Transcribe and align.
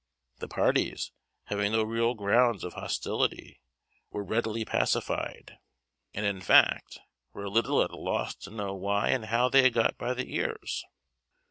The 0.39 0.47
parties, 0.47 1.11
having 1.43 1.73
no 1.73 1.83
real 1.83 2.15
grounds 2.15 2.63
of 2.63 2.73
hostility, 2.73 3.61
were 4.09 4.23
readily 4.23 4.65
pacified, 4.65 5.59
and 6.15 6.25
in 6.25 6.41
fact 6.41 6.97
were 7.33 7.43
a 7.43 7.51
little 7.51 7.83
at 7.83 7.91
a 7.91 7.97
loss 7.97 8.33
to 8.37 8.49
know 8.49 8.73
why 8.73 9.09
and 9.09 9.25
how 9.25 9.47
they 9.47 9.61
had 9.61 9.73
got 9.73 9.99
by 9.99 10.15
the 10.15 10.33
ears. 10.35 10.83